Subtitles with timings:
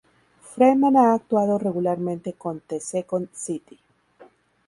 [0.41, 3.77] Freeman ha actuado regularmente con The Second City.